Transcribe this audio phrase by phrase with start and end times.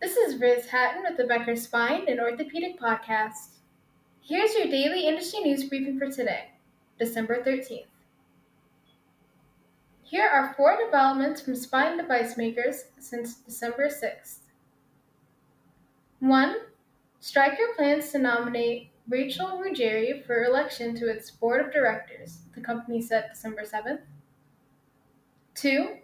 [0.00, 3.56] This is Riz Hatton with the Becker Spine and Orthopedic Podcast.
[4.22, 6.52] Here's your daily industry news briefing for today,
[6.98, 7.84] December 13th.
[10.02, 14.38] Here are four developments from spine device makers since December 6th.
[16.20, 16.56] 1.
[17.20, 23.02] Stryker plans to nominate Rachel Ruggieri for election to its board of directors, the company
[23.02, 24.00] said December 7th.
[25.56, 25.98] 2.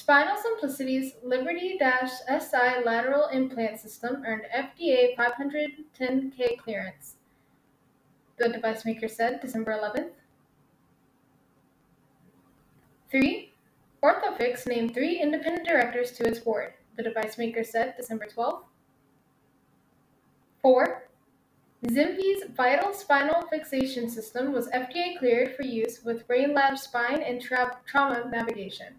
[0.00, 7.16] Spinal Simplicity's Liberty SI lateral implant system earned FDA 510K clearance,
[8.38, 10.12] the device maker said December 11th.
[13.10, 13.52] 3.
[14.02, 18.62] Orthofix named three independent directors to its board, the device maker said December 12th.
[20.62, 21.08] 4.
[21.88, 27.80] ZimVie's Vital Spinal Fixation System was FDA cleared for use with Brainlab spine and tra-
[27.84, 28.98] trauma navigation.